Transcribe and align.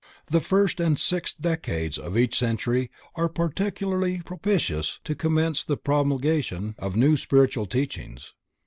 The 0.31 0.39
first 0.41 0.79
and 0.79 0.97
sixth 0.97 1.39
decades 1.39 1.99
of 1.99 2.17
each 2.17 2.35
century 2.35 2.89
are 3.13 3.29
particularly 3.29 4.21
propitious 4.23 4.99
to 5.03 5.13
commence 5.13 5.63
the 5.63 5.77
promulgation 5.77 6.73
of 6.79 6.95
new 6.95 7.15
spiritual 7.15 7.67
teachings. 7.67 8.33